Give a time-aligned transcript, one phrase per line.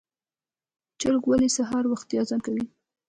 [0.99, 2.63] چرګ ولې سهار وختي اذان کوي؟